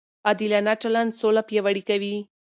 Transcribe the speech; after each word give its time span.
عادلانه 0.27 0.73
چلند 0.81 1.11
سوله 1.19 1.41
پیاوړې 1.49 1.83
کوي. 1.89 2.15